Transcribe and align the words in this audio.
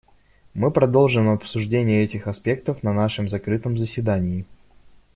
Мы 0.55 0.71
продолжим 0.71 1.29
обсуждение 1.29 2.01
этих 2.03 2.25
аспектов 2.25 2.81
на 2.81 2.91
нашем 2.91 3.29
закрытом 3.29 3.77
заседании. 3.77 4.47